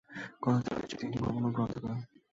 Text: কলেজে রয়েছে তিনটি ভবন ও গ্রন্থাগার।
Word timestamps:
কলেজে 0.43 0.71
রয়েছে 0.71 0.95
তিনটি 0.99 1.17
ভবন 1.19 1.43
ও 1.45 1.49
গ্রন্থাগার। 1.55 1.97